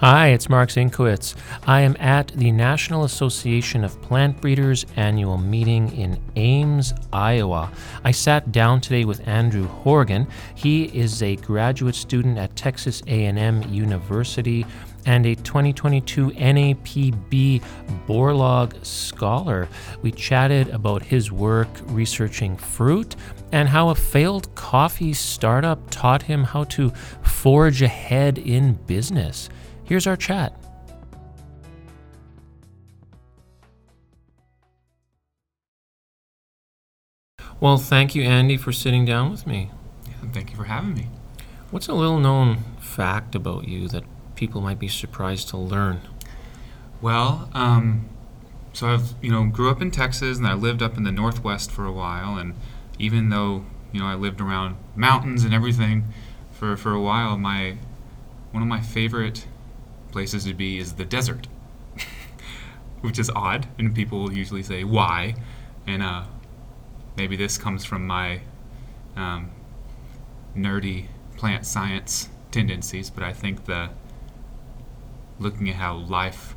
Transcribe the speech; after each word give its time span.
Hi, 0.00 0.28
it's 0.28 0.48
Marc 0.48 0.70
Zienkiewicz. 0.70 1.34
I 1.66 1.82
am 1.82 1.94
at 2.00 2.28
the 2.28 2.50
National 2.52 3.04
Association 3.04 3.84
of 3.84 4.00
Plant 4.00 4.40
Breeders 4.40 4.86
annual 4.96 5.36
meeting 5.36 5.94
in 5.94 6.18
Ames, 6.36 6.94
Iowa. 7.12 7.70
I 8.02 8.10
sat 8.10 8.50
down 8.50 8.80
today 8.80 9.04
with 9.04 9.28
Andrew 9.28 9.66
Horgan. 9.66 10.26
He 10.54 10.84
is 10.84 11.22
a 11.22 11.36
graduate 11.36 11.94
student 11.94 12.38
at 12.38 12.56
Texas 12.56 13.02
A&M 13.08 13.62
University 13.64 14.64
and 15.04 15.26
a 15.26 15.34
2022 15.34 16.30
NAPB 16.30 17.62
Borlaug 18.08 18.82
Scholar. 18.82 19.68
We 20.00 20.12
chatted 20.12 20.70
about 20.70 21.02
his 21.02 21.30
work 21.30 21.68
researching 21.88 22.56
fruit 22.56 23.16
and 23.52 23.68
how 23.68 23.90
a 23.90 23.94
failed 23.94 24.54
coffee 24.54 25.12
startup 25.12 25.90
taught 25.90 26.22
him 26.22 26.44
how 26.44 26.64
to 26.64 26.88
forge 27.22 27.82
ahead 27.82 28.38
in 28.38 28.78
business. 28.86 29.50
Here's 29.90 30.06
our 30.06 30.16
chat. 30.16 30.52
Well, 37.58 37.76
thank 37.76 38.14
you, 38.14 38.22
Andy, 38.22 38.56
for 38.56 38.70
sitting 38.70 39.04
down 39.04 39.32
with 39.32 39.48
me. 39.48 39.72
Yeah, 40.06 40.30
thank 40.32 40.52
you 40.52 40.56
for 40.56 40.62
having 40.62 40.94
me. 40.94 41.08
What's 41.72 41.88
a 41.88 41.92
little 41.92 42.20
known 42.20 42.58
fact 42.78 43.34
about 43.34 43.66
you 43.66 43.88
that 43.88 44.04
people 44.36 44.60
might 44.60 44.78
be 44.78 44.86
surprised 44.86 45.48
to 45.48 45.56
learn? 45.56 46.02
Well, 47.00 47.50
um, 47.52 48.08
so 48.72 48.86
I've 48.86 49.14
you 49.20 49.32
know 49.32 49.46
grew 49.46 49.72
up 49.72 49.82
in 49.82 49.90
Texas 49.90 50.38
and 50.38 50.46
I 50.46 50.54
lived 50.54 50.82
up 50.82 50.96
in 50.96 51.02
the 51.02 51.10
Northwest 51.10 51.72
for 51.72 51.84
a 51.84 51.92
while, 51.92 52.38
and 52.38 52.54
even 53.00 53.30
though 53.30 53.64
you 53.90 53.98
know 53.98 54.06
I 54.06 54.14
lived 54.14 54.40
around 54.40 54.76
mountains 54.94 55.42
and 55.42 55.52
everything 55.52 56.04
for 56.52 56.76
for 56.76 56.92
a 56.92 57.00
while, 57.00 57.36
my 57.36 57.78
one 58.52 58.62
of 58.62 58.68
my 58.68 58.80
favorite 58.80 59.46
places 60.12 60.44
to 60.44 60.54
be 60.54 60.78
is 60.78 60.94
the 60.94 61.04
desert, 61.04 61.46
which 63.00 63.18
is 63.18 63.30
odd, 63.30 63.66
and 63.78 63.94
people 63.94 64.32
usually 64.32 64.62
say 64.62 64.84
why, 64.84 65.34
and 65.86 66.02
uh, 66.02 66.24
maybe 67.16 67.36
this 67.36 67.58
comes 67.58 67.84
from 67.84 68.06
my 68.06 68.40
um, 69.16 69.50
nerdy 70.56 71.06
plant 71.36 71.64
science 71.64 72.28
tendencies, 72.50 73.10
but 73.10 73.22
I 73.22 73.32
think 73.32 73.64
the 73.64 73.90
looking 75.38 75.70
at 75.70 75.76
how 75.76 75.96
life 75.96 76.54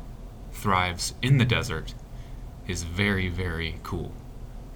thrives 0.52 1.14
in 1.22 1.38
the 1.38 1.44
desert 1.44 1.94
is 2.66 2.82
very, 2.82 3.28
very 3.28 3.80
cool. 3.82 4.12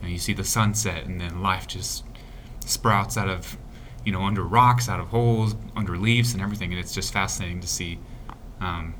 And 0.00 0.10
you 0.10 0.18
see 0.18 0.32
the 0.32 0.44
sunset, 0.44 1.04
and 1.06 1.20
then 1.20 1.42
life 1.42 1.66
just 1.66 2.04
sprouts 2.64 3.16
out 3.16 3.28
of, 3.28 3.58
you 4.04 4.12
know, 4.12 4.22
under 4.22 4.42
rocks, 4.42 4.88
out 4.88 5.00
of 5.00 5.08
holes, 5.08 5.56
under 5.76 5.96
leaves, 5.96 6.32
and 6.32 6.42
everything. 6.42 6.72
And 6.72 6.80
it's 6.80 6.94
just 6.94 7.12
fascinating 7.12 7.60
to 7.60 7.68
see 7.68 7.98
um, 8.60 8.94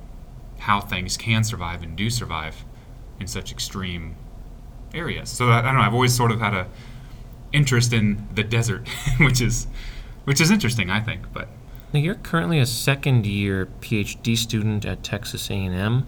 how 0.59 0.81
things 0.81 1.17
can 1.17 1.45
survive 1.45 1.83
and 1.83 1.97
do 1.97 2.11
survive 2.11 2.65
in 3.21 3.27
such 3.27 3.53
extreme 3.53 4.17
areas. 4.95 5.29
So 5.29 5.49
I, 5.49 5.59
I 5.59 5.63
don't 5.63 5.77
know. 5.77 5.81
I've 5.81 5.95
always 5.95 6.15
sort 6.15 6.31
of 6.31 6.41
had 6.41 6.55
a 6.55 6.69
interest 7.53 7.93
in 7.93 8.27
the 8.35 8.45
desert, 8.45 8.89
which 9.19 9.41
is 9.41 9.67
which 10.25 10.41
is 10.41 10.51
interesting, 10.51 10.91
I 10.91 11.01
think. 11.01 11.33
But 11.33 11.49
now 11.93 12.01
you're 12.01 12.15
currently 12.15 12.59
a 12.59 12.67
second 12.67 13.27
year 13.27 13.67
PhD 13.81 14.37
student 14.37 14.85
at 14.85 15.03
Texas 15.03 15.51
A&M 15.51 16.07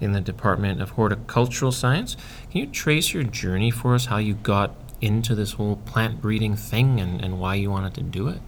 in 0.00 0.12
the 0.12 0.20
Department 0.20 0.82
of 0.82 0.90
Horticultural 0.90 1.72
Science. 1.72 2.16
Can 2.50 2.60
you 2.60 2.66
trace 2.66 3.14
your 3.14 3.22
journey 3.22 3.70
for 3.70 3.94
us, 3.94 4.06
how 4.06 4.18
you 4.18 4.34
got 4.34 4.74
into 5.00 5.34
this 5.34 5.52
whole 5.52 5.76
plant 5.76 6.20
breeding 6.20 6.56
thing 6.56 7.00
and, 7.00 7.22
and 7.22 7.40
why 7.40 7.54
you 7.54 7.70
wanted 7.70 7.94
to 7.94 8.02
do 8.02 8.28
it? 8.28 8.40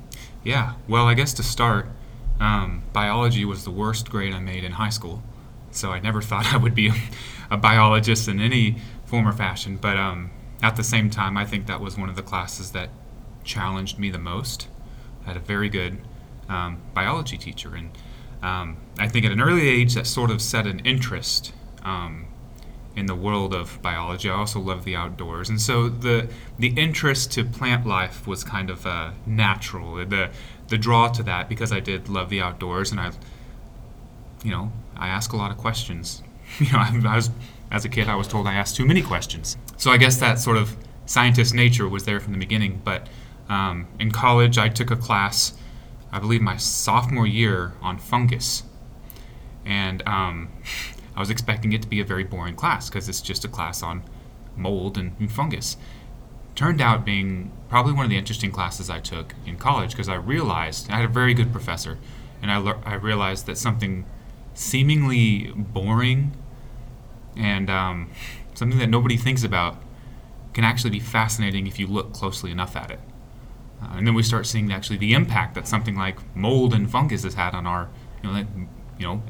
Yeah, 0.45 0.75
well, 0.87 1.07
I 1.07 1.15
guess 1.15 1.33
to 1.35 1.43
start, 1.43 1.89
um, 2.41 2.83
biology 2.93 3.45
was 3.45 3.65
the 3.65 3.71
worst 3.71 4.11
grade 4.11 4.33
I 4.33 4.41
made 4.41 4.65
in 4.65 4.73
high 4.73 4.91
school, 4.91 5.23
so 5.71 5.91
I 5.91 6.01
never 6.01 6.23
thought 6.29 6.53
I 6.53 6.57
would 6.57 6.75
be 6.75 6.89
a, 6.89 6.95
a 7.51 7.57
biologist 7.57 8.29
in 8.29 8.41
any 8.41 8.77
form 9.05 9.27
or 9.27 9.33
fashion. 9.33 9.77
But 9.77 9.97
um, 9.97 10.31
at 10.63 10.77
the 10.77 10.85
same 10.85 11.11
time, 11.11 11.37
I 11.37 11.45
think 11.45 11.67
that 11.67 11.81
was 11.81 11.97
one 11.97 12.09
of 12.09 12.17
the 12.17 12.23
classes 12.23 12.73
that 12.73 12.91
challenged 13.45 13.99
me 13.99 14.11
the 14.11 14.19
most. 14.19 14.69
I 15.25 15.29
had 15.29 15.37
a 15.37 15.41
very 15.41 15.69
good 15.69 15.99
um, 16.49 16.79
biology 16.95 17.37
teacher, 17.37 17.75
and 17.75 17.91
um, 18.43 18.77
I 18.99 19.09
think 19.09 19.25
at 19.25 19.33
an 19.33 19.41
early 19.41 19.69
age 19.69 19.95
that 19.95 20.07
sort 20.07 20.31
of 20.31 20.41
set 20.41 20.67
an 20.67 20.81
interest 20.81 21.53
um, 21.83 22.27
in 22.97 23.07
the 23.07 23.15
world 23.15 23.55
of 23.55 23.81
biology. 23.83 24.29
I 24.29 24.35
also 24.35 24.61
love 24.61 24.85
the 24.85 24.97
outdoors, 24.97 25.49
and 25.49 25.61
so 25.61 25.89
the 25.89 26.29
the 26.59 26.69
interest 26.69 27.33
to 27.33 27.45
plant 27.45 27.87
life 27.87 28.27
was 28.27 28.45
kind 28.45 28.71
of 28.71 28.87
uh, 28.87 29.13
natural. 29.27 30.05
The 30.05 30.31
the 30.69 30.79
draw 30.79 31.09
to 31.09 31.23
that 31.25 31.49
because 31.49 31.73
I 31.73 31.81
did 31.81 32.09
love 32.09 32.31
the 32.31 32.41
outdoors, 32.41 32.91
and 32.91 33.01
I, 33.01 33.13
you 34.45 34.51
know, 34.51 34.73
I 34.97 35.09
ask 35.09 35.33
a 35.33 35.37
lot 35.37 35.51
of 35.51 35.59
questions. 35.59 36.23
You 36.61 36.73
know, 36.73 36.79
I, 36.79 36.99
I 37.07 37.17
was 37.17 37.31
as 37.71 37.85
a 37.85 37.89
kid 37.89 38.09
I 38.09 38.15
was 38.15 38.27
told 38.27 38.47
I 38.47 38.55
asked 38.55 38.77
too 38.77 38.87
many 38.87 39.03
questions. 39.03 39.57
So 39.77 39.91
I 39.91 39.97
guess 39.97 40.17
that 40.17 40.39
sort 40.39 40.57
of 40.57 40.77
scientist 41.07 41.55
nature 41.55 41.89
was 41.89 42.05
there 42.05 42.21
from 42.21 42.33
the 42.33 42.39
beginning. 42.39 42.81
But 42.85 43.07
um, 43.49 43.87
in 43.99 44.11
college, 44.11 44.59
I 44.59 44.69
took 44.69 44.91
a 44.91 44.97
class, 44.97 45.55
I 46.13 46.19
believe 46.19 46.41
my 46.41 46.57
sophomore 46.57 47.27
year, 47.27 47.75
on 47.83 47.99
fungus, 47.99 48.63
and 49.65 50.03
um, 50.07 50.51
I 51.17 51.21
was 51.21 51.31
expecting 51.31 51.73
it 51.73 51.83
to 51.83 51.89
be 51.89 52.01
a 52.01 52.05
very 52.05 52.25
boring 52.25 52.55
class 52.55 52.89
because 52.89 53.09
it's 53.09 53.21
just 53.21 53.45
a 53.45 53.49
class 53.49 53.83
on 53.83 54.03
mold 54.57 54.97
and, 54.97 55.13
and 55.19 55.31
fungus. 55.31 55.77
Turned 56.55 56.81
out 56.81 57.05
being 57.05 57.53
probably 57.69 57.93
one 57.93 58.05
of 58.05 58.11
the 58.11 58.17
interesting 58.17 58.51
classes 58.51 58.89
I 58.89 59.01
took 59.01 59.35
in 59.47 59.57
college 59.57 59.91
because 59.91 60.09
I 60.09 60.15
realized 60.15 60.91
I 60.91 60.97
had 60.97 61.05
a 61.05 61.13
very 61.13 61.35
good 61.35 61.53
professor, 61.53 61.99
and 62.41 62.51
I, 62.51 62.57
le- 62.57 62.81
I 62.85 62.95
realized 62.95 63.47
that 63.47 63.59
something 63.59 64.07
seemingly 64.55 65.53
boring 65.55 66.33
and 67.37 67.71
um, 67.71 68.11
something 68.55 68.79
that 68.79 68.89
nobody 68.89 69.17
thinks 69.17 69.45
about 69.45 69.81
can 70.55 70.65
actually 70.65 70.91
be 70.91 71.01
fascinating 71.01 71.67
if 71.67 71.79
you 71.79 71.87
look 71.87 72.13
closely 72.13 72.51
enough 72.51 72.75
at 72.75 72.91
it. 72.91 73.01
Uh, 73.81 73.95
and 73.97 74.07
then 74.07 74.15
we 74.15 74.23
start 74.23 74.47
seeing 74.47 74.73
actually 74.73 74.97
the 74.97 75.13
impact 75.13 75.55
that 75.55 75.69
something 75.69 75.95
like 75.95 76.19
mold 76.35 76.75
and 76.75 76.91
fungus 76.91 77.23
has 77.23 77.35
had 77.35 77.55
on 77.55 77.67
our, 77.67 77.89
you 78.23 78.29
know, 78.29 78.35
like, 78.35 78.47
you 78.99 79.07
know, 79.07 79.23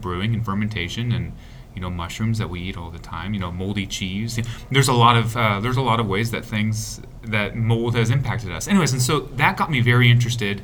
brewing 0.00 0.34
and 0.34 0.44
fermentation 0.44 1.12
and 1.12 1.32
you 1.76 1.82
know 1.82 1.90
mushrooms 1.90 2.38
that 2.38 2.50
we 2.50 2.60
eat 2.60 2.76
all 2.76 2.90
the 2.90 2.98
time 2.98 3.34
you 3.34 3.38
know 3.38 3.52
moldy 3.52 3.86
cheese. 3.86 4.40
There's 4.70 4.88
a 4.88 4.94
lot 4.94 5.16
of 5.16 5.36
uh, 5.36 5.60
there's 5.60 5.76
a 5.76 5.82
lot 5.82 6.00
of 6.00 6.08
ways 6.08 6.32
that 6.32 6.44
things 6.44 7.00
that 7.22 7.54
mold 7.54 7.94
has 7.94 8.10
impacted 8.10 8.50
us. 8.50 8.66
Anyways 8.66 8.92
and 8.92 9.02
so 9.02 9.20
that 9.20 9.56
got 9.56 9.70
me 9.70 9.80
very 9.80 10.10
interested 10.10 10.62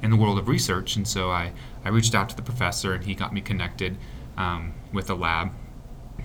in 0.00 0.10
the 0.10 0.16
world 0.16 0.38
of 0.38 0.48
research 0.48 0.96
and 0.96 1.06
so 1.06 1.30
i 1.30 1.52
i 1.84 1.88
reached 1.88 2.14
out 2.14 2.28
to 2.28 2.34
the 2.34 2.42
professor 2.42 2.92
and 2.92 3.04
he 3.04 3.14
got 3.14 3.32
me 3.32 3.40
connected 3.40 3.96
um, 4.36 4.74
with 4.92 5.08
a 5.10 5.14
lab 5.14 5.52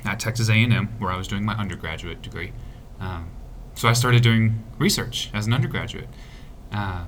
at 0.03 0.19
texas 0.19 0.49
a&m 0.49 0.87
where 0.99 1.11
i 1.11 1.17
was 1.17 1.27
doing 1.27 1.43
my 1.43 1.53
undergraduate 1.55 2.21
degree. 2.21 2.53
Um, 2.99 3.29
so 3.75 3.87
i 3.87 3.93
started 3.93 4.23
doing 4.23 4.63
research 4.77 5.29
as 5.33 5.47
an 5.47 5.53
undergraduate. 5.53 6.09
Uh, 6.71 7.05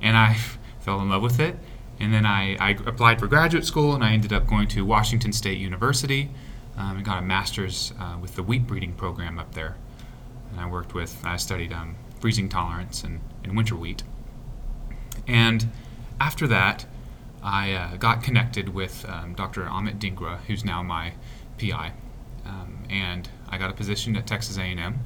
and 0.00 0.16
i 0.16 0.36
fell 0.80 1.00
in 1.00 1.10
love 1.10 1.22
with 1.22 1.40
it. 1.40 1.56
And 2.00 2.14
then 2.14 2.24
I, 2.24 2.56
I 2.60 2.70
applied 2.86 3.18
for 3.18 3.26
graduate 3.26 3.64
school, 3.64 3.92
and 3.92 4.04
I 4.04 4.12
ended 4.12 4.32
up 4.32 4.46
going 4.46 4.68
to 4.68 4.84
Washington 4.84 5.32
State 5.32 5.58
University 5.58 6.30
um, 6.78 6.96
and 6.96 7.04
got 7.04 7.18
a 7.18 7.22
master's 7.22 7.92
uh, 8.00 8.16
with 8.20 8.36
the 8.36 8.42
wheat 8.42 8.66
breeding 8.66 8.94
program 8.94 9.38
up 9.38 9.52
there. 9.54 9.76
And 10.52 10.60
I 10.60 10.66
worked 10.66 10.94
with, 10.94 11.20
I 11.24 11.36
studied 11.36 11.72
um, 11.72 11.96
freezing 12.20 12.48
tolerance 12.48 13.02
and, 13.02 13.20
and 13.44 13.56
winter 13.56 13.76
wheat. 13.76 14.04
And 15.26 15.68
after 16.20 16.46
that, 16.46 16.86
I 17.42 17.72
uh, 17.72 17.96
got 17.96 18.22
connected 18.22 18.70
with 18.70 19.04
um, 19.08 19.34
Dr. 19.34 19.64
Amit 19.64 19.98
Dhingra, 19.98 20.38
who's 20.46 20.64
now 20.64 20.82
my 20.82 21.12
PI, 21.58 21.92
um, 22.46 22.84
and 22.88 23.28
I 23.48 23.58
got 23.58 23.70
a 23.70 23.74
position 23.74 24.16
at 24.16 24.26
Texas 24.26 24.56
A&M 24.56 25.00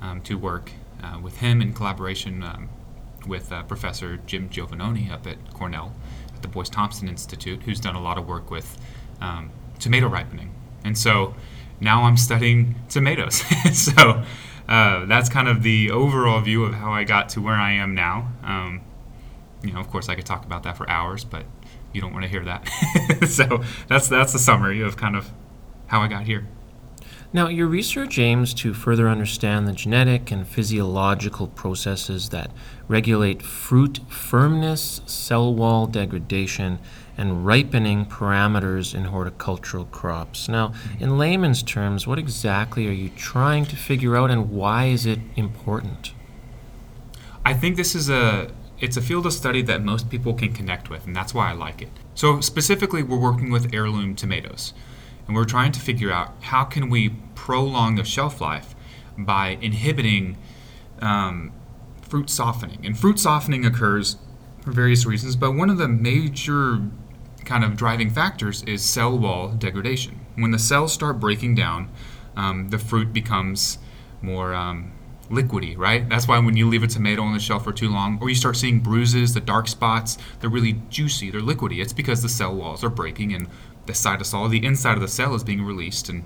um, 0.00 0.20
to 0.22 0.36
work 0.38 0.70
uh, 1.02 1.18
with 1.20 1.38
him 1.38 1.60
in 1.60 1.72
collaboration 1.72 2.42
um, 2.42 2.68
with 3.26 3.50
uh, 3.52 3.62
Professor 3.64 4.18
Jim 4.18 4.48
Giovannoni 4.48 5.10
up 5.10 5.26
at 5.26 5.52
Cornell 5.52 5.94
at 6.34 6.42
the 6.42 6.48
Boyce 6.48 6.68
Thompson 6.68 7.08
Institute, 7.08 7.62
who's 7.62 7.80
done 7.80 7.96
a 7.96 8.02
lot 8.02 8.18
of 8.18 8.26
work 8.26 8.50
with 8.50 8.78
um, 9.20 9.50
tomato 9.78 10.08
ripening. 10.08 10.55
And 10.86 10.96
so 10.96 11.34
now 11.80 12.04
I'm 12.04 12.16
studying 12.16 12.76
tomatoes. 12.88 13.42
so 13.72 14.22
uh, 14.68 15.04
that's 15.06 15.28
kind 15.28 15.48
of 15.48 15.62
the 15.62 15.90
overall 15.90 16.40
view 16.40 16.64
of 16.64 16.74
how 16.74 16.92
I 16.92 17.04
got 17.04 17.28
to 17.30 17.42
where 17.42 17.54
I 17.54 17.72
am 17.72 17.94
now. 17.94 18.32
Um, 18.42 18.82
you 19.62 19.72
know, 19.72 19.80
of 19.80 19.90
course, 19.90 20.08
I 20.08 20.14
could 20.14 20.26
talk 20.26 20.44
about 20.44 20.62
that 20.62 20.76
for 20.76 20.88
hours, 20.88 21.24
but 21.24 21.44
you 21.92 22.00
don't 22.00 22.12
want 22.12 22.22
to 22.22 22.28
hear 22.28 22.44
that. 22.44 22.68
so 23.28 23.64
that's 23.88 24.08
that's 24.08 24.32
the 24.32 24.38
summary 24.38 24.80
of 24.80 24.96
kind 24.96 25.16
of 25.16 25.30
how 25.88 26.00
I 26.00 26.08
got 26.08 26.22
here. 26.22 26.46
Now, 27.32 27.48
your 27.48 27.66
research 27.66 28.18
aims 28.18 28.54
to 28.54 28.72
further 28.72 29.08
understand 29.08 29.66
the 29.66 29.72
genetic 29.72 30.30
and 30.30 30.46
physiological 30.46 31.48
processes 31.48 32.28
that 32.28 32.50
regulate 32.86 33.42
fruit 33.42 34.00
firmness, 34.08 35.00
cell 35.06 35.52
wall 35.52 35.86
degradation, 35.86 36.78
and 37.16 37.46
ripening 37.46 38.06
parameters 38.06 38.94
in 38.94 39.04
horticultural 39.04 39.86
crops. 39.86 40.48
Now, 40.48 40.72
in 41.00 41.18
layman's 41.18 41.62
terms, 41.62 42.06
what 42.06 42.18
exactly 42.18 42.86
are 42.88 42.92
you 42.92 43.10
trying 43.10 43.64
to 43.66 43.76
figure 43.76 44.16
out 44.16 44.30
and 44.30 44.50
why 44.50 44.86
is 44.86 45.06
it 45.06 45.20
important? 45.34 46.12
I 47.44 47.54
think 47.54 47.76
this 47.76 47.94
is 47.94 48.10
a 48.10 48.50
it's 48.78 48.96
a 48.96 49.00
field 49.00 49.24
of 49.24 49.32
study 49.32 49.62
that 49.62 49.82
most 49.82 50.10
people 50.10 50.34
can 50.34 50.52
connect 50.52 50.90
with, 50.90 51.06
and 51.06 51.16
that's 51.16 51.32
why 51.32 51.50
I 51.50 51.54
like 51.54 51.80
it. 51.80 51.88
So 52.14 52.40
specifically, 52.40 53.02
we're 53.02 53.18
working 53.18 53.50
with 53.50 53.72
heirloom 53.72 54.14
tomatoes, 54.14 54.74
and 55.26 55.34
we're 55.34 55.44
trying 55.44 55.72
to 55.72 55.80
figure 55.80 56.10
out 56.10 56.34
how 56.42 56.64
can 56.64 56.90
we 56.90 57.10
prolong 57.34 57.94
the 57.94 58.04
shelf 58.04 58.40
life 58.40 58.74
by 59.16 59.58
inhibiting 59.62 60.36
um, 61.00 61.52
fruit 62.02 62.28
softening. 62.28 62.84
And 62.84 62.98
fruit 62.98 63.18
softening 63.18 63.64
occurs 63.64 64.16
for 64.60 64.72
various 64.72 65.06
reasons, 65.06 65.36
but 65.36 65.52
one 65.52 65.70
of 65.70 65.78
the 65.78 65.88
major 65.88 66.80
kind 67.46 67.64
of 67.64 67.76
driving 67.76 68.10
factors 68.10 68.62
is 68.64 68.82
cell 68.82 69.16
wall 69.16 69.48
degradation. 69.48 70.20
When 70.34 70.50
the 70.50 70.58
cells 70.58 70.92
start 70.92 71.18
breaking 71.18 71.54
down, 71.54 71.88
um, 72.36 72.68
the 72.68 72.78
fruit 72.78 73.12
becomes 73.12 73.78
more 74.20 74.52
um, 74.52 74.92
liquidy, 75.30 75.76
right? 75.78 76.08
That's 76.08 76.28
why 76.28 76.38
when 76.38 76.56
you 76.56 76.68
leave 76.68 76.82
a 76.82 76.86
tomato 76.86 77.22
on 77.22 77.32
the 77.32 77.40
shelf 77.40 77.64
for 77.64 77.72
too 77.72 77.88
long, 77.88 78.18
or 78.20 78.28
you 78.28 78.34
start 78.34 78.56
seeing 78.56 78.80
bruises, 78.80 79.32
the 79.32 79.40
dark 79.40 79.68
spots, 79.68 80.18
they're 80.40 80.50
really 80.50 80.74
juicy, 80.90 81.30
they're 81.30 81.40
liquidy. 81.40 81.80
It's 81.80 81.92
because 81.92 82.22
the 82.22 82.28
cell 82.28 82.54
walls 82.54 82.84
are 82.84 82.90
breaking 82.90 83.32
and 83.32 83.48
the 83.86 83.92
cytosol, 83.92 84.50
the 84.50 84.64
inside 84.64 84.94
of 84.94 85.00
the 85.00 85.08
cell, 85.08 85.34
is 85.34 85.44
being 85.44 85.62
released, 85.62 86.08
and 86.08 86.24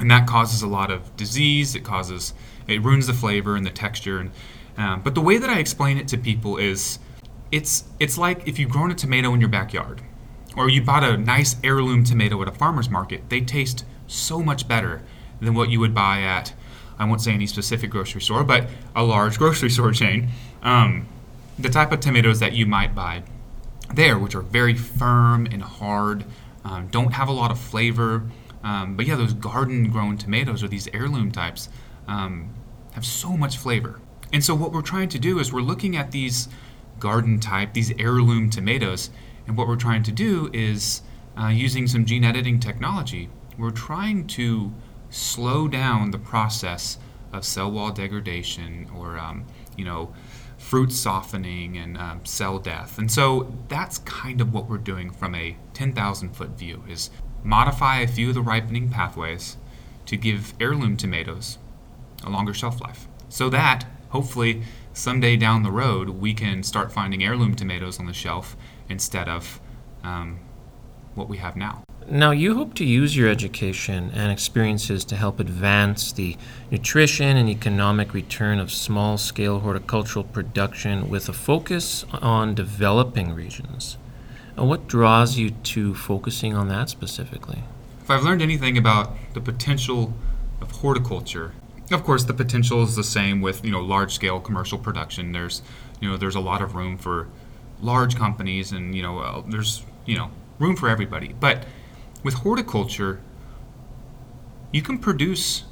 and 0.00 0.10
that 0.10 0.26
causes 0.26 0.62
a 0.62 0.66
lot 0.66 0.90
of 0.90 1.14
disease. 1.16 1.74
It 1.74 1.84
causes 1.84 2.32
it 2.66 2.82
ruins 2.82 3.06
the 3.06 3.12
flavor 3.12 3.56
and 3.56 3.66
the 3.66 3.70
texture. 3.70 4.18
And 4.18 4.30
um, 4.76 5.02
but 5.02 5.14
the 5.14 5.20
way 5.20 5.38
that 5.38 5.50
I 5.50 5.58
explain 5.58 5.98
it 5.98 6.08
to 6.08 6.18
people 6.18 6.56
is, 6.56 6.98
it's 7.50 7.84
it's 8.00 8.16
like 8.16 8.46
if 8.48 8.58
you've 8.58 8.70
grown 8.70 8.90
a 8.90 8.94
tomato 8.94 9.34
in 9.34 9.40
your 9.40 9.50
backyard, 9.50 10.00
or 10.56 10.68
you 10.68 10.82
bought 10.82 11.04
a 11.04 11.16
nice 11.16 11.56
heirloom 11.64 12.04
tomato 12.04 12.40
at 12.42 12.48
a 12.48 12.52
farmer's 12.52 12.90
market. 12.90 13.28
They 13.28 13.40
taste 13.40 13.84
so 14.06 14.42
much 14.42 14.68
better 14.68 15.02
than 15.40 15.54
what 15.54 15.70
you 15.70 15.80
would 15.80 15.94
buy 15.94 16.20
at 16.20 16.52
I 16.98 17.04
won't 17.04 17.20
say 17.20 17.32
any 17.32 17.46
specific 17.46 17.90
grocery 17.90 18.20
store, 18.20 18.44
but 18.44 18.68
a 18.94 19.02
large 19.02 19.38
grocery 19.42 19.70
store 19.70 19.92
chain. 19.92 20.28
Um, 20.62 21.06
the 21.58 21.68
type 21.68 21.92
of 21.92 22.00
tomatoes 22.00 22.40
that 22.40 22.52
you 22.52 22.66
might 22.66 22.94
buy 22.94 23.24
there, 23.94 24.18
which 24.18 24.34
are 24.34 24.42
very 24.42 24.74
firm 24.74 25.46
and 25.46 25.62
hard, 25.62 26.24
um, 26.64 26.88
don't 26.88 27.12
have 27.12 27.28
a 27.28 27.32
lot 27.32 27.50
of 27.50 27.58
flavor. 27.58 28.22
Um, 28.62 28.96
but 28.96 29.06
yeah, 29.06 29.16
those 29.16 29.32
garden 29.32 29.90
grown 29.90 30.16
tomatoes 30.16 30.62
or 30.62 30.68
these 30.68 30.88
heirloom 30.94 31.32
types 31.32 31.68
um, 32.06 32.54
have 32.92 33.04
so 33.04 33.36
much 33.36 33.56
flavor. 33.56 34.00
And 34.32 34.42
so, 34.44 34.54
what 34.54 34.72
we're 34.72 34.82
trying 34.82 35.08
to 35.10 35.18
do 35.18 35.38
is 35.40 35.52
we're 35.52 35.60
looking 35.60 35.96
at 35.96 36.12
these 36.12 36.48
garden 37.00 37.40
type, 37.40 37.74
these 37.74 37.92
heirloom 37.98 38.48
tomatoes, 38.48 39.10
and 39.46 39.56
what 39.56 39.66
we're 39.68 39.76
trying 39.76 40.02
to 40.04 40.12
do 40.12 40.50
is 40.52 41.02
uh, 41.38 41.48
using 41.48 41.86
some 41.86 42.04
gene 42.04 42.24
editing 42.24 42.60
technology, 42.60 43.28
we're 43.58 43.70
trying 43.70 44.26
to 44.28 44.72
slow 45.10 45.68
down 45.68 46.10
the 46.10 46.18
process 46.18 46.98
of 47.32 47.44
cell 47.44 47.70
wall 47.70 47.90
degradation 47.90 48.90
or 48.94 49.18
um, 49.18 49.44
you 49.76 49.84
know 49.84 50.12
fruit 50.58 50.92
softening 50.92 51.76
and 51.76 51.98
um, 51.98 52.24
cell 52.24 52.58
death. 52.58 52.96
And 52.96 53.10
so 53.10 53.52
that's 53.68 53.98
kind 53.98 54.40
of 54.40 54.54
what 54.54 54.68
we're 54.68 54.78
doing 54.78 55.10
from 55.10 55.34
a 55.34 55.56
10,000 55.74 56.36
foot 56.36 56.50
view 56.50 56.84
is 56.88 57.10
modify 57.42 57.98
a 57.98 58.06
few 58.06 58.28
of 58.28 58.34
the 58.34 58.42
ripening 58.42 58.88
pathways 58.88 59.56
to 60.06 60.16
give 60.16 60.54
heirloom 60.60 60.96
tomatoes 60.96 61.58
a 62.24 62.30
longer 62.30 62.54
shelf 62.54 62.80
life. 62.80 63.08
So 63.28 63.50
that 63.50 63.84
hopefully 64.10 64.62
someday 64.92 65.36
down 65.36 65.62
the 65.62 65.70
road 65.70 66.10
we 66.10 66.32
can 66.32 66.62
start 66.62 66.92
finding 66.92 67.24
heirloom 67.24 67.56
tomatoes 67.56 67.98
on 67.98 68.06
the 68.06 68.12
shelf 68.12 68.56
instead 68.88 69.28
of 69.28 69.60
um, 70.04 70.38
what 71.14 71.28
we 71.28 71.36
have 71.38 71.56
now 71.56 71.82
now, 72.08 72.32
you 72.32 72.56
hope 72.56 72.74
to 72.74 72.84
use 72.84 73.16
your 73.16 73.28
education 73.28 74.10
and 74.12 74.32
experiences 74.32 75.04
to 75.06 75.16
help 75.16 75.38
advance 75.38 76.12
the 76.12 76.36
nutrition 76.70 77.36
and 77.36 77.48
economic 77.48 78.12
return 78.12 78.58
of 78.58 78.72
small 78.72 79.16
scale 79.18 79.60
horticultural 79.60 80.24
production 80.24 81.08
with 81.08 81.28
a 81.28 81.32
focus 81.32 82.04
on 82.12 82.54
developing 82.54 83.34
regions. 83.34 83.96
And 84.56 84.68
what 84.68 84.88
draws 84.88 85.38
you 85.38 85.50
to 85.50 85.94
focusing 85.94 86.54
on 86.54 86.68
that 86.68 86.88
specifically? 86.88 87.62
If 88.02 88.10
I've 88.10 88.24
learned 88.24 88.42
anything 88.42 88.76
about 88.76 89.14
the 89.34 89.40
potential 89.40 90.12
of 90.60 90.70
horticulture, 90.72 91.52
of 91.90 92.02
course, 92.04 92.24
the 92.24 92.34
potential 92.34 92.82
is 92.82 92.96
the 92.96 93.04
same 93.04 93.40
with 93.40 93.64
you 93.64 93.70
know 93.70 93.80
large 93.80 94.12
scale 94.12 94.40
commercial 94.40 94.78
production. 94.78 95.32
There's 95.32 95.62
you 96.00 96.10
know 96.10 96.16
there's 96.16 96.34
a 96.34 96.40
lot 96.40 96.62
of 96.62 96.74
room 96.74 96.98
for 96.98 97.28
large 97.82 98.16
companies, 98.16 98.72
and 98.72 98.94
you 98.94 99.02
know 99.02 99.44
there's 99.48 99.84
you 100.06 100.16
know 100.16 100.30
room 100.58 100.76
for 100.76 100.88
everybody, 100.88 101.34
but 101.38 101.66
with 102.22 102.34
horticulture, 102.34 103.20
you 104.72 104.80
can 104.80 104.98
produce 104.98 105.64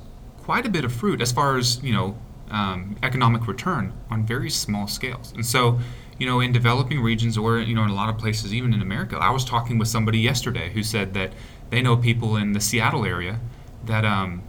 quite 0.43 0.67
a 0.67 0.69
bit 0.69 0.85
of 0.85 0.93
fruit 0.93 1.21
as 1.21 1.33
far 1.33 1.57
as 1.57 1.83
you 1.83 1.93
know 1.93 2.19
um, 2.51 2.97
economic 3.03 3.47
return 3.47 3.93
on 4.11 4.27
very 4.27 4.51
small 4.51 4.87
scales. 4.87 5.33
And 5.33 5.47
so, 5.47 5.79
you 6.19 6.27
know, 6.27 6.41
in 6.41 6.53
developing 6.53 7.01
regions 7.01 7.39
or 7.39 7.59
you 7.59 7.75
know 7.75 7.85
in 7.85 7.91
a 7.91 7.95
lot 7.95 8.09
of 8.09 8.19
places, 8.19 8.53
even 8.53 8.75
in 8.75 8.83
America, 8.83 9.17
I 9.17 9.31
was 9.31 9.45
talking 9.45 9.79
with 9.79 9.89
somebody 9.89 10.19
yesterday 10.19 10.71
who 10.71 10.83
said 10.83 11.15
that 11.15 11.33
they 11.71 11.81
know 11.81 11.97
people 11.97 12.37
in 12.37 12.53
the 12.53 12.61
Seattle 12.61 13.07
area 13.07 13.39
that 13.87 14.05
um, 14.05 14.43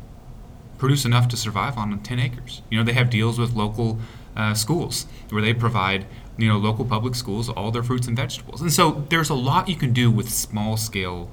produce 0.77 1.05
enough 1.05 1.27
to 1.29 1.37
survive 1.37 1.77
on 1.77 1.97
10 1.99 2.19
acres. 2.19 2.63
You 2.69 2.77
know, 2.79 2.83
they 2.83 2.93
have 2.93 3.09
deals 3.09 3.37
with 3.37 3.53
local 3.53 3.99
uh, 4.35 4.53
schools 4.55 5.05
where 5.29 5.41
they 5.41 5.53
provide 5.53 6.05
you 6.37 6.47
know 6.47 6.57
local 6.57 6.85
public 6.85 7.15
schools 7.15 7.49
all 7.49 7.71
their 7.71 7.83
fruits 7.83 8.07
and 8.07 8.17
vegetables. 8.17 8.61
And 8.61 8.71
so 8.71 9.05
there's 9.09 9.29
a 9.29 9.35
lot 9.35 9.69
you 9.69 9.75
can 9.75 9.93
do 9.93 10.09
with 10.09 10.29
small 10.29 10.77
scale 10.77 11.29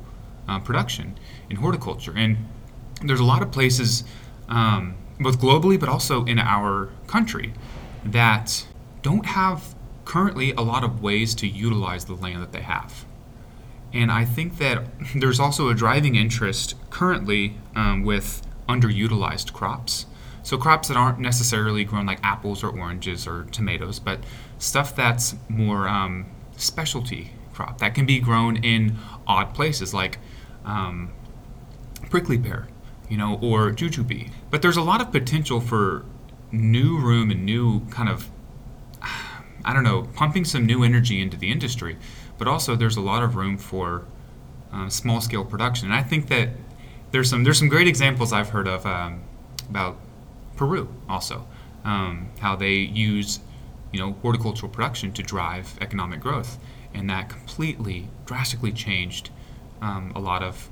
uh, 0.48 0.58
production 0.58 1.18
in 1.50 1.56
horticulture. 1.56 2.12
And 2.16 2.38
there's 3.02 3.20
a 3.20 3.24
lot 3.24 3.42
of 3.42 3.50
places, 3.50 4.04
um, 4.48 4.96
both 5.20 5.38
globally 5.38 5.78
but 5.78 5.88
also 5.88 6.24
in 6.24 6.38
our 6.38 6.90
country, 7.06 7.52
that 8.04 8.66
don't 9.02 9.26
have 9.26 9.74
currently 10.04 10.52
a 10.52 10.62
lot 10.62 10.82
of 10.82 11.02
ways 11.02 11.34
to 11.36 11.46
utilize 11.46 12.06
the 12.06 12.14
land 12.14 12.42
that 12.42 12.52
they 12.52 12.62
have. 12.62 13.04
And 13.92 14.10
I 14.10 14.24
think 14.24 14.58
that 14.58 14.84
there's 15.14 15.40
also 15.40 15.68
a 15.68 15.74
driving 15.74 16.14
interest 16.14 16.74
currently 16.90 17.56
um, 17.74 18.02
with 18.04 18.42
underutilized 18.68 19.52
crops. 19.52 20.06
So, 20.42 20.56
crops 20.56 20.88
that 20.88 20.96
aren't 20.96 21.18
necessarily 21.18 21.84
grown 21.84 22.06
like 22.06 22.20
apples 22.22 22.62
or 22.62 22.68
oranges 22.68 23.26
or 23.26 23.44
tomatoes, 23.52 23.98
but 23.98 24.20
stuff 24.58 24.94
that's 24.94 25.34
more 25.48 25.88
um, 25.88 26.26
specialty 26.56 27.32
crop 27.52 27.78
that 27.78 27.94
can 27.94 28.06
be 28.06 28.20
grown 28.20 28.56
in 28.56 28.96
odd 29.26 29.52
places 29.54 29.92
like 29.92 30.18
um, 30.64 31.10
prickly 32.10 32.38
pear, 32.38 32.68
you 33.08 33.16
know, 33.16 33.38
or 33.42 33.72
jujube. 33.72 34.30
But 34.50 34.62
there's 34.62 34.76
a 34.76 34.82
lot 34.82 35.00
of 35.00 35.10
potential 35.10 35.60
for 35.60 36.04
new 36.52 36.98
room 36.98 37.30
and 37.30 37.44
new 37.44 37.80
kind 37.86 38.08
of, 38.08 38.30
I 39.64 39.72
don't 39.72 39.84
know, 39.84 40.08
pumping 40.14 40.44
some 40.44 40.66
new 40.66 40.84
energy 40.84 41.20
into 41.20 41.36
the 41.36 41.50
industry. 41.50 41.96
But 42.38 42.46
also, 42.46 42.76
there's 42.76 42.96
a 42.96 43.00
lot 43.00 43.22
of 43.22 43.34
room 43.34 43.58
for 43.58 44.04
uh, 44.72 44.88
small 44.88 45.20
scale 45.20 45.44
production. 45.44 45.88
And 45.88 45.94
I 45.94 46.02
think 46.02 46.28
that 46.28 46.50
there's 47.10 47.30
some 47.30 47.44
there's 47.44 47.58
some 47.58 47.68
great 47.68 47.88
examples 47.88 48.32
I've 48.32 48.50
heard 48.50 48.68
of 48.68 48.86
um, 48.86 49.22
about 49.68 49.96
Peru 50.58 50.88
also, 51.08 51.46
um, 51.84 52.28
how 52.40 52.54
they 52.56 52.74
use 52.74 53.40
you 53.92 53.98
know 53.98 54.12
horticultural 54.20 54.70
production 54.70 55.12
to 55.12 55.22
drive 55.22 55.78
economic 55.80 56.20
growth, 56.20 56.58
and 56.92 57.08
that 57.08 57.30
completely 57.30 58.08
drastically 58.26 58.72
changed 58.72 59.30
um, 59.80 60.12
a 60.14 60.20
lot 60.20 60.42
of 60.42 60.68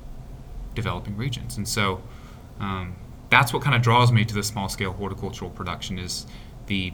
developing 0.75 1.17
regions. 1.17 1.57
And 1.57 1.67
so 1.67 2.03
um, 2.61 2.97
that's 3.31 3.53
what 3.53 3.63
kind 3.63 3.75
of 3.75 3.81
draws 3.81 4.13
me 4.13 4.25
to 4.25 4.35
the 4.35 4.43
small 4.43 4.69
scale 4.69 4.93
horticultural 4.93 5.51
production 5.51 5.99
is 5.99 6.27
the 6.67 6.93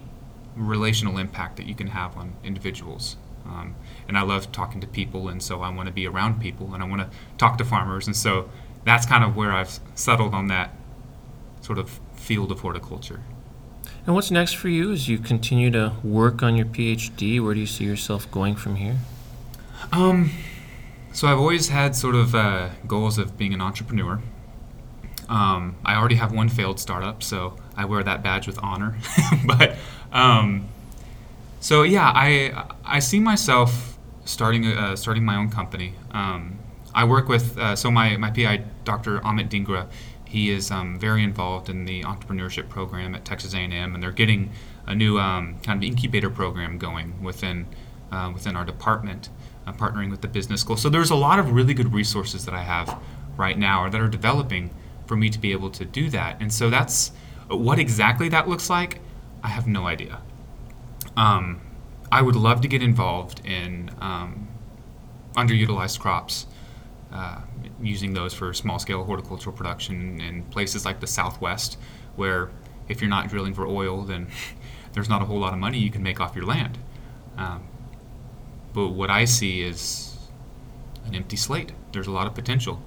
relational 0.54 1.18
impact 1.18 1.56
that 1.56 1.66
you 1.66 1.74
can 1.74 1.88
have 1.88 2.16
on 2.16 2.34
individuals. 2.44 3.16
Um, 3.44 3.74
and 4.06 4.16
I 4.16 4.22
love 4.22 4.52
talking 4.52 4.80
to 4.82 4.86
people, 4.86 5.28
and 5.28 5.42
so 5.42 5.62
I 5.62 5.70
want 5.70 5.88
to 5.88 5.92
be 5.92 6.06
around 6.06 6.40
people, 6.40 6.74
and 6.74 6.82
I 6.82 6.86
want 6.86 7.02
to 7.02 7.10
talk 7.38 7.58
to 7.58 7.64
farmers, 7.64 8.06
and 8.06 8.14
so 8.14 8.48
that's 8.84 9.06
kind 9.06 9.24
of 9.24 9.34
where 9.34 9.50
I've 9.50 9.80
settled 9.94 10.34
on 10.34 10.46
that 10.48 10.70
sort 11.60 11.78
of 11.78 12.00
field 12.22 12.52
of 12.52 12.60
horticulture. 12.60 13.20
And 14.06 14.14
what's 14.14 14.30
next 14.30 14.54
for 14.54 14.68
you 14.68 14.92
as 14.92 15.08
you 15.08 15.18
continue 15.18 15.70
to 15.70 15.92
work 16.02 16.42
on 16.42 16.56
your 16.56 16.66
PhD? 16.66 17.42
Where 17.42 17.54
do 17.54 17.60
you 17.60 17.66
see 17.66 17.84
yourself 17.84 18.30
going 18.30 18.56
from 18.56 18.76
here? 18.76 18.96
Um, 19.92 20.30
so 21.12 21.28
I've 21.28 21.38
always 21.38 21.68
had 21.68 21.94
sort 21.94 22.14
of 22.14 22.34
uh, 22.34 22.70
goals 22.86 23.18
of 23.18 23.36
being 23.36 23.52
an 23.52 23.60
entrepreneur. 23.60 24.20
Um, 25.28 25.76
I 25.84 25.94
already 25.94 26.16
have 26.16 26.32
one 26.32 26.48
failed 26.48 26.80
startup, 26.80 27.22
so 27.22 27.56
I 27.76 27.84
wear 27.84 28.02
that 28.02 28.22
badge 28.22 28.46
with 28.46 28.58
honor. 28.62 28.96
but 29.46 29.76
um, 30.12 30.68
so 31.60 31.82
yeah, 31.82 32.10
I 32.14 32.66
I 32.84 32.98
see 32.98 33.20
myself 33.20 33.98
starting 34.24 34.66
uh, 34.66 34.96
starting 34.96 35.24
my 35.24 35.36
own 35.36 35.50
company. 35.50 35.94
Um, 36.10 36.58
I 36.94 37.04
work 37.04 37.28
with 37.28 37.56
uh, 37.56 37.76
so 37.76 37.90
my 37.90 38.16
my 38.16 38.30
PI 38.30 38.64
Dr. 38.84 39.20
Amit 39.20 39.48
Dhingra. 39.48 39.86
He 40.32 40.48
is 40.50 40.70
um, 40.70 40.98
very 40.98 41.22
involved 41.22 41.68
in 41.68 41.84
the 41.84 42.04
entrepreneurship 42.04 42.70
program 42.70 43.14
at 43.14 43.22
Texas 43.22 43.52
A&M, 43.52 43.94
and 43.94 44.02
they're 44.02 44.10
getting 44.10 44.50
a 44.86 44.94
new 44.94 45.18
um, 45.18 45.58
kind 45.62 45.82
of 45.82 45.86
incubator 45.86 46.30
program 46.30 46.78
going 46.78 47.22
within 47.22 47.66
uh, 48.10 48.30
within 48.32 48.56
our 48.56 48.64
department 48.64 49.28
uh, 49.66 49.72
partnering 49.74 50.10
with 50.10 50.22
the 50.22 50.28
business 50.28 50.62
school. 50.62 50.78
So 50.78 50.88
there's 50.88 51.10
a 51.10 51.14
lot 51.14 51.38
of 51.38 51.52
really 51.52 51.74
good 51.74 51.92
resources 51.92 52.46
that 52.46 52.54
I 52.54 52.62
have 52.62 52.98
right 53.36 53.58
now 53.58 53.84
or 53.84 53.90
that 53.90 54.00
are 54.00 54.08
developing 54.08 54.70
for 55.06 55.16
me 55.16 55.28
to 55.28 55.38
be 55.38 55.52
able 55.52 55.68
to 55.70 55.84
do 55.84 56.08
that. 56.08 56.40
And 56.40 56.50
so 56.50 56.70
that's 56.70 57.12
what 57.48 57.78
exactly 57.78 58.30
that 58.30 58.48
looks 58.48 58.70
like. 58.70 59.00
I 59.42 59.48
have 59.48 59.66
no 59.66 59.86
idea. 59.86 60.22
Um, 61.14 61.60
I 62.10 62.22
would 62.22 62.36
love 62.36 62.62
to 62.62 62.68
get 62.68 62.82
involved 62.82 63.44
in 63.44 63.90
um, 64.00 64.48
underutilized 65.34 66.00
crops, 66.00 66.46
uh, 67.12 67.42
using 67.82 68.14
those 68.14 68.32
for 68.32 68.52
small 68.52 68.78
scale 68.78 69.04
horticultural 69.04 69.54
production 69.54 70.20
in 70.20 70.42
places 70.44 70.84
like 70.84 71.00
the 71.00 71.06
Southwest, 71.06 71.78
where 72.16 72.50
if 72.88 73.00
you're 73.00 73.10
not 73.10 73.28
drilling 73.28 73.54
for 73.54 73.66
oil, 73.66 74.02
then 74.02 74.28
there's 74.92 75.08
not 75.08 75.22
a 75.22 75.24
whole 75.24 75.38
lot 75.38 75.52
of 75.52 75.58
money 75.58 75.78
you 75.78 75.90
can 75.90 76.02
make 76.02 76.20
off 76.20 76.36
your 76.36 76.44
land. 76.44 76.78
Um, 77.36 77.66
but 78.72 78.88
what 78.88 79.10
I 79.10 79.24
see 79.24 79.62
is 79.62 80.16
an 81.04 81.14
empty 81.14 81.36
slate. 81.36 81.72
There's 81.92 82.06
a 82.06 82.10
lot 82.10 82.26
of 82.26 82.34
potential. 82.34 82.82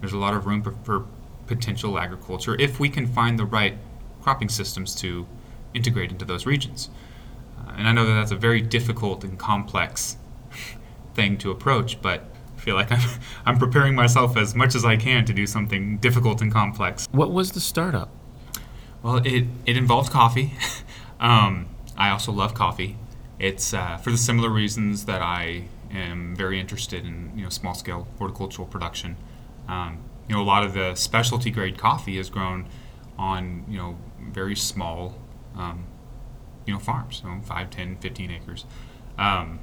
There's 0.00 0.12
a 0.12 0.18
lot 0.18 0.34
of 0.34 0.46
room 0.46 0.62
for, 0.62 0.72
for 0.82 1.06
potential 1.46 1.98
agriculture 1.98 2.54
if 2.60 2.78
we 2.78 2.88
can 2.88 3.06
find 3.06 3.38
the 3.38 3.44
right 3.44 3.76
cropping 4.22 4.48
systems 4.48 4.94
to 4.96 5.26
integrate 5.74 6.10
into 6.10 6.24
those 6.24 6.46
regions. 6.46 6.90
Uh, 7.58 7.72
and 7.76 7.88
I 7.88 7.92
know 7.92 8.06
that 8.06 8.14
that's 8.14 8.30
a 8.30 8.36
very 8.36 8.60
difficult 8.60 9.24
and 9.24 9.38
complex 9.38 10.16
thing 11.14 11.38
to 11.38 11.50
approach, 11.50 12.00
but 12.00 12.28
feel 12.58 12.74
like 12.74 12.92
I'm, 12.92 13.20
I'm 13.46 13.58
preparing 13.58 13.94
myself 13.94 14.36
as 14.36 14.54
much 14.54 14.74
as 14.74 14.84
I 14.84 14.96
can 14.96 15.24
to 15.26 15.32
do 15.32 15.46
something 15.46 15.98
difficult 15.98 16.40
and 16.42 16.52
complex. 16.52 17.06
What 17.10 17.32
was 17.32 17.52
the 17.52 17.60
startup? 17.60 18.10
Well, 19.02 19.16
it, 19.16 19.46
it 19.64 19.76
involved 19.76 20.10
coffee. 20.10 20.54
um, 21.20 21.66
I 21.96 22.10
also 22.10 22.32
love 22.32 22.54
coffee. 22.54 22.96
It's 23.38 23.72
uh, 23.72 23.96
for 23.98 24.10
the 24.10 24.18
similar 24.18 24.50
reasons 24.50 25.04
that 25.04 25.22
I 25.22 25.64
am 25.92 26.34
very 26.36 26.60
interested 26.60 27.04
in 27.06 27.32
you 27.36 27.44
know 27.44 27.48
small 27.48 27.74
scale 27.74 28.08
horticultural 28.18 28.66
production. 28.66 29.16
Um, 29.68 29.98
you 30.28 30.34
know, 30.34 30.42
a 30.42 30.44
lot 30.44 30.64
of 30.64 30.74
the 30.74 30.94
specialty 30.94 31.50
grade 31.50 31.78
coffee 31.78 32.18
is 32.18 32.28
grown 32.30 32.66
on 33.16 33.64
you 33.68 33.78
know 33.78 33.96
very 34.20 34.56
small 34.56 35.14
um, 35.56 35.84
you 36.66 36.72
know 36.72 36.78
farms, 36.78 37.22
so 37.22 37.40
5, 37.42 37.70
10, 37.70 37.96
15 37.96 38.30
acres. 38.30 38.64
Um, 39.18 39.60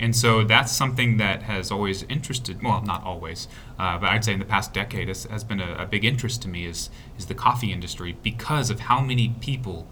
and 0.00 0.16
so 0.16 0.42
that's 0.42 0.72
something 0.72 1.18
that 1.18 1.42
has 1.42 1.70
always 1.70 2.04
interested, 2.04 2.62
well, 2.62 2.80
not 2.80 3.04
always, 3.04 3.48
uh, 3.78 3.98
but 3.98 4.08
I'd 4.08 4.24
say 4.24 4.32
in 4.32 4.38
the 4.38 4.46
past 4.46 4.72
decade 4.72 5.08
has, 5.08 5.24
has 5.24 5.44
been 5.44 5.60
a, 5.60 5.74
a, 5.74 5.84
big 5.84 6.06
interest 6.06 6.40
to 6.42 6.48
me 6.48 6.64
is, 6.64 6.88
is 7.18 7.26
the 7.26 7.34
coffee 7.34 7.70
industry 7.70 8.16
because 8.22 8.70
of 8.70 8.80
how 8.80 9.02
many 9.02 9.36
people 9.40 9.86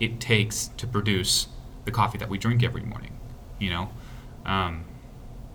it 0.00 0.18
takes 0.18 0.66
to 0.76 0.88
produce 0.88 1.46
the 1.84 1.92
coffee 1.92 2.18
that 2.18 2.28
we 2.28 2.36
drink 2.36 2.64
every 2.64 2.82
morning. 2.82 3.16
You 3.60 3.70
know, 3.70 3.90
um, 4.44 4.84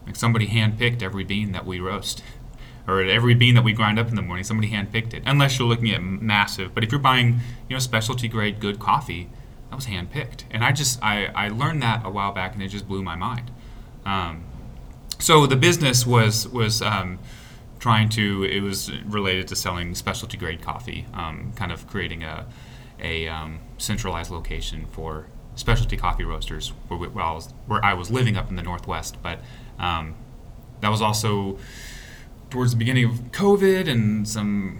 like 0.05 0.15
somebody 0.15 0.47
handpicked 0.47 1.03
every 1.03 1.25
bean 1.25 1.51
that 1.51 1.65
we 1.65 1.81
roast, 1.81 2.23
or 2.87 3.01
every 3.01 3.33
bean 3.33 3.55
that 3.55 3.65
we 3.65 3.73
grind 3.73 3.99
up 3.99 4.07
in 4.07 4.15
the 4.15 4.21
morning. 4.21 4.45
Somebody 4.45 4.69
handpicked 4.69 5.13
it. 5.13 5.23
Unless 5.25 5.59
you're 5.59 5.67
looking 5.67 5.91
at 5.91 6.01
massive, 6.01 6.73
but 6.73 6.85
if 6.85 6.91
you're 6.91 7.01
buying, 7.01 7.41
you 7.67 7.75
know, 7.75 7.79
specialty 7.79 8.29
grade 8.29 8.61
good 8.61 8.79
coffee, 8.79 9.29
that 9.69 9.75
was 9.75 9.87
handpicked. 9.87 10.43
And 10.51 10.63
I 10.63 10.71
just 10.71 11.03
I, 11.03 11.25
I 11.35 11.49
learned 11.49 11.81
that 11.81 12.05
a 12.05 12.09
while 12.09 12.31
back, 12.31 12.53
and 12.53 12.63
it 12.63 12.69
just 12.69 12.87
blew 12.87 13.03
my 13.03 13.17
mind. 13.17 13.51
Um, 14.05 14.43
so 15.19 15.45
the 15.45 15.55
business 15.55 16.05
was 16.05 16.47
was 16.47 16.81
um, 16.81 17.19
trying 17.79 18.09
to 18.09 18.43
it 18.43 18.61
was 18.61 18.91
related 19.03 19.47
to 19.49 19.55
selling 19.55 19.95
specialty 19.95 20.37
grade 20.37 20.61
coffee, 20.61 21.05
um, 21.13 21.53
kind 21.55 21.71
of 21.71 21.87
creating 21.87 22.23
a 22.23 22.45
a 22.99 23.27
um, 23.27 23.59
centralized 23.77 24.31
location 24.31 24.87
for 24.91 25.27
specialty 25.55 25.97
coffee 25.97 26.23
roasters 26.23 26.69
where, 26.87 26.97
where, 27.09 27.23
I 27.23 27.31
was, 27.31 27.53
where 27.67 27.83
I 27.83 27.93
was 27.93 28.09
living 28.09 28.37
up 28.37 28.49
in 28.49 28.55
the 28.55 28.63
Northwest. 28.63 29.17
But 29.21 29.39
um, 29.79 30.15
that 30.81 30.89
was 30.89 31.01
also 31.01 31.57
towards 32.49 32.71
the 32.71 32.77
beginning 32.77 33.05
of 33.05 33.31
COVID 33.31 33.87
and 33.87 34.27
some, 34.27 34.79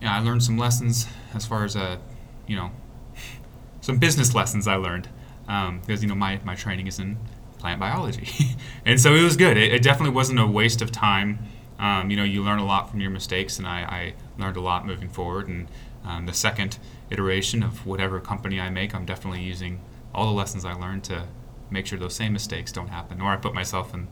yeah, 0.00 0.16
I 0.16 0.20
learned 0.20 0.42
some 0.42 0.58
lessons 0.58 1.06
as 1.34 1.46
far 1.46 1.64
as, 1.64 1.76
uh, 1.76 1.98
you 2.46 2.56
know, 2.56 2.70
some 3.80 3.98
business 3.98 4.34
lessons 4.34 4.66
I 4.66 4.76
learned. 4.76 5.08
Because, 5.42 5.98
um, 5.98 6.02
you 6.02 6.06
know, 6.08 6.14
my, 6.14 6.40
my 6.44 6.54
training 6.54 6.86
is 6.86 6.98
in 6.98 7.18
plant 7.60 7.78
biology. 7.78 8.28
and 8.84 9.00
so 9.00 9.14
it 9.14 9.22
was 9.22 9.36
good. 9.36 9.56
It, 9.56 9.72
it, 9.72 9.82
definitely 9.82 10.14
wasn't 10.14 10.40
a 10.40 10.46
waste 10.46 10.82
of 10.82 10.90
time. 10.90 11.38
Um, 11.78 12.10
you 12.10 12.16
know, 12.16 12.24
you 12.24 12.42
learn 12.42 12.58
a 12.58 12.64
lot 12.64 12.90
from 12.90 13.00
your 13.00 13.10
mistakes, 13.10 13.58
and 13.58 13.66
I, 13.66 13.80
I 13.82 14.14
learned 14.38 14.56
a 14.56 14.60
lot 14.60 14.86
moving 14.86 15.08
forward. 15.08 15.48
And 15.48 15.68
um, 16.04 16.26
the 16.26 16.32
second 16.32 16.78
iteration 17.10 17.62
of 17.62 17.86
whatever 17.86 18.20
company 18.20 18.60
I 18.60 18.70
make, 18.70 18.94
I'm 18.94 19.04
definitely 19.04 19.42
using 19.42 19.80
all 20.14 20.26
the 20.26 20.32
lessons 20.32 20.64
I 20.64 20.72
learned 20.72 21.04
to 21.04 21.26
make 21.70 21.86
sure 21.86 21.98
those 21.98 22.14
same 22.14 22.32
mistakes 22.32 22.72
don't 22.72 22.88
happen, 22.88 23.20
or 23.20 23.30
I 23.30 23.36
put 23.36 23.54
myself 23.54 23.94
in 23.94 24.08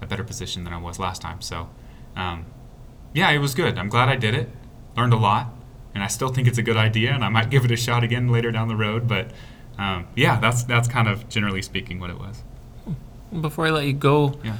a 0.00 0.06
better 0.06 0.24
position 0.24 0.64
than 0.64 0.72
I 0.72 0.78
was 0.78 0.98
last 0.98 1.20
time. 1.20 1.40
So, 1.40 1.68
um, 2.14 2.46
yeah, 3.12 3.30
it 3.30 3.38
was 3.38 3.54
good. 3.54 3.78
I'm 3.78 3.88
glad 3.88 4.08
I 4.08 4.16
did 4.16 4.34
it. 4.34 4.50
Learned 4.96 5.12
a 5.12 5.18
lot, 5.18 5.52
and 5.94 6.02
I 6.02 6.06
still 6.06 6.28
think 6.28 6.46
it's 6.46 6.58
a 6.58 6.62
good 6.62 6.76
idea, 6.76 7.12
and 7.12 7.24
I 7.24 7.28
might 7.28 7.50
give 7.50 7.64
it 7.64 7.70
a 7.70 7.76
shot 7.76 8.04
again 8.04 8.28
later 8.28 8.52
down 8.52 8.68
the 8.68 8.76
road. 8.76 9.08
But 9.08 9.32
um, 9.78 10.06
yeah, 10.14 10.38
that's 10.38 10.62
that's 10.64 10.88
kind 10.88 11.08
of 11.08 11.28
generally 11.28 11.62
speaking 11.62 12.00
what 12.00 12.10
it 12.10 12.18
was. 12.18 12.42
Before 13.40 13.66
I 13.66 13.70
let 13.70 13.86
you 13.86 13.92
go, 13.92 14.38
yeah. 14.44 14.56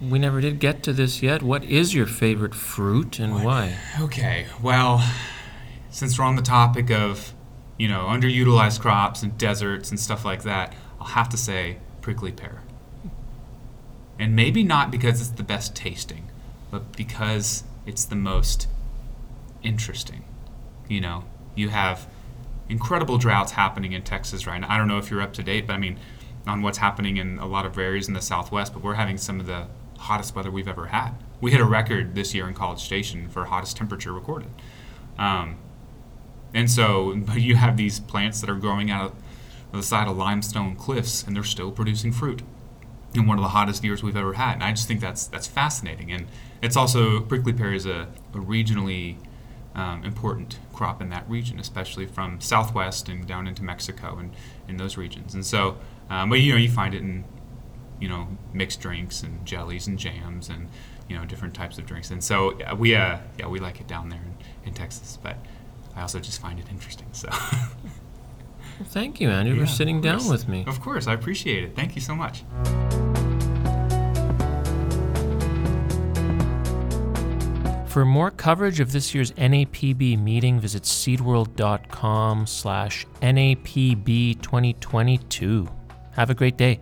we 0.00 0.18
never 0.18 0.40
did 0.40 0.58
get 0.60 0.82
to 0.84 0.92
this 0.92 1.22
yet. 1.22 1.42
What 1.42 1.64
is 1.64 1.94
your 1.94 2.06
favorite 2.06 2.54
fruit 2.54 3.18
and 3.18 3.34
what? 3.34 3.44
why? 3.44 3.78
Okay, 4.00 4.46
well, 4.62 5.06
since 5.90 6.18
we're 6.18 6.24
on 6.24 6.36
the 6.36 6.42
topic 6.42 6.90
of 6.90 7.34
you 7.78 7.86
know, 7.86 8.06
underutilized 8.06 8.80
crops 8.80 9.22
and 9.22 9.38
deserts 9.38 9.90
and 9.90 9.98
stuff 9.98 10.24
like 10.24 10.42
that, 10.42 10.74
I'll 11.00 11.06
have 11.06 11.28
to 11.30 11.36
say 11.36 11.78
prickly 12.02 12.32
pear. 12.32 12.62
And 14.18 14.34
maybe 14.34 14.64
not 14.64 14.90
because 14.90 15.20
it's 15.20 15.30
the 15.30 15.44
best 15.44 15.76
tasting, 15.76 16.28
but 16.72 16.96
because 16.96 17.62
it's 17.86 18.04
the 18.04 18.16
most 18.16 18.66
interesting. 19.62 20.24
You 20.88 21.00
know, 21.00 21.24
you 21.54 21.68
have 21.68 22.08
incredible 22.68 23.16
droughts 23.16 23.52
happening 23.52 23.92
in 23.92 24.02
Texas 24.02 24.46
right 24.46 24.60
now. 24.60 24.66
I 24.68 24.76
don't 24.76 24.88
know 24.88 24.98
if 24.98 25.08
you're 25.08 25.22
up 25.22 25.32
to 25.34 25.42
date, 25.44 25.68
but 25.68 25.74
I 25.74 25.78
mean, 25.78 25.98
on 26.48 26.62
what's 26.62 26.78
happening 26.78 27.16
in 27.16 27.38
a 27.38 27.46
lot 27.46 27.66
of 27.66 27.78
areas 27.78 28.08
in 28.08 28.14
the 28.14 28.22
Southwest, 28.22 28.72
but 28.72 28.82
we're 28.82 28.94
having 28.94 29.18
some 29.18 29.40
of 29.40 29.46
the 29.46 29.66
hottest 29.98 30.34
weather 30.34 30.50
we've 30.50 30.68
ever 30.68 30.86
had. 30.86 31.12
We 31.40 31.50
hit 31.50 31.60
a 31.60 31.64
record 31.64 32.14
this 32.14 32.34
year 32.34 32.48
in 32.48 32.54
College 32.54 32.80
Station 32.80 33.28
for 33.28 33.44
hottest 33.44 33.76
temperature 33.76 34.12
recorded. 34.12 34.50
Um, 35.18 35.58
and 36.54 36.70
so 36.70 37.14
but 37.26 37.40
you 37.40 37.56
have 37.56 37.76
these 37.76 38.00
plants 38.00 38.40
that 38.40 38.50
are 38.50 38.56
growing 38.56 38.90
out 38.90 39.12
of 39.12 39.14
the 39.72 39.82
side 39.82 40.08
of 40.08 40.16
limestone 40.16 40.76
cliffs, 40.76 41.22
and 41.22 41.36
they're 41.36 41.44
still 41.44 41.70
producing 41.70 42.12
fruit 42.12 42.42
in 43.14 43.26
one 43.26 43.38
of 43.38 43.42
the 43.42 43.50
hottest 43.50 43.84
years 43.84 44.02
we've 44.02 44.16
ever 44.16 44.34
had. 44.34 44.54
And 44.54 44.64
I 44.64 44.72
just 44.72 44.88
think 44.88 45.00
that's 45.00 45.26
that's 45.26 45.46
fascinating. 45.46 46.10
And 46.10 46.26
it's 46.62 46.76
also 46.76 47.20
prickly 47.20 47.52
pear 47.52 47.72
is 47.72 47.86
a, 47.86 48.08
a 48.32 48.38
regionally 48.38 49.16
um, 49.74 50.04
important 50.04 50.58
crop 50.72 51.00
in 51.00 51.10
that 51.10 51.28
region, 51.28 51.60
especially 51.60 52.06
from 52.06 52.40
southwest 52.40 53.08
and 53.08 53.26
down 53.26 53.46
into 53.46 53.62
Mexico 53.62 54.18
and 54.18 54.32
in 54.66 54.76
those 54.76 54.96
regions. 54.96 55.34
And 55.34 55.44
so, 55.46 55.76
um, 56.10 56.30
but 56.30 56.40
you 56.40 56.52
know, 56.52 56.58
you 56.58 56.70
find 56.70 56.94
it 56.94 56.98
in 56.98 57.24
you 58.00 58.08
know 58.08 58.28
mixed 58.52 58.80
drinks 58.80 59.22
and 59.22 59.44
jellies 59.44 59.86
and 59.86 59.98
jams 59.98 60.48
and 60.48 60.68
you 61.08 61.16
know 61.16 61.24
different 61.24 61.54
types 61.54 61.78
of 61.78 61.86
drinks. 61.86 62.10
And 62.10 62.22
so 62.22 62.56
we 62.76 62.94
uh, 62.94 63.18
yeah 63.38 63.48
we 63.48 63.58
like 63.58 63.80
it 63.80 63.86
down 63.86 64.08
there 64.08 64.20
in, 64.20 64.68
in 64.68 64.74
Texas, 64.74 65.18
but. 65.22 65.36
I 65.98 66.02
also 66.02 66.20
just 66.20 66.40
find 66.40 66.60
it 66.60 66.66
interesting. 66.70 67.08
So. 67.10 67.28
well, 67.32 67.70
thank 68.84 69.20
you, 69.20 69.30
Andrew, 69.30 69.56
yeah, 69.56 69.64
for 69.64 69.66
sitting 69.66 70.00
down 70.00 70.28
with 70.28 70.46
me. 70.46 70.64
Of 70.64 70.80
course, 70.80 71.08
I 71.08 71.14
appreciate 71.14 71.64
it. 71.64 71.74
Thank 71.74 71.96
you 71.96 72.00
so 72.00 72.14
much. 72.14 72.44
For 77.88 78.04
more 78.04 78.30
coverage 78.30 78.78
of 78.78 78.92
this 78.92 79.12
year's 79.12 79.32
NAPB 79.32 80.22
meeting, 80.22 80.60
visit 80.60 80.84
seedworld.com 80.84 82.46
slash 82.46 83.04
NAPB 83.20 84.40
2022. 84.40 85.68
Have 86.18 86.30
a 86.30 86.34
great 86.34 86.56
day. 86.56 86.80